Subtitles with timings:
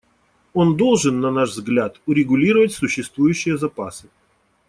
[0.53, 4.09] Он должен, на наш взгляд, урегулировать существующие запасы.